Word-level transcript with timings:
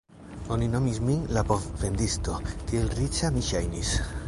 Oni 0.53 0.69
nomis 0.75 0.97
min 1.09 1.19
la 1.37 1.43
bovvendisto, 1.51 2.39
tiel 2.73 2.91
riĉa 3.03 3.33
mi 3.37 3.45
ŝajnis! 3.53 3.93